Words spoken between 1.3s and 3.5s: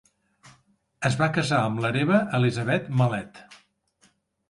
casar amb l'hereva Elizabeth Malet.